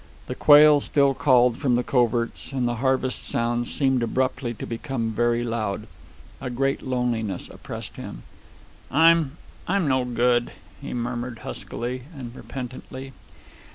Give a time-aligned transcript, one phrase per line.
[0.25, 5.11] The quail still called from the coverts, and the harvest sounds seemed abruptly to become
[5.11, 5.85] very loud.
[6.41, 8.23] A great loneliness oppressed him.
[8.89, 9.37] "I'm...
[9.67, 13.13] I'm no good," he murmured huskily and repentantly.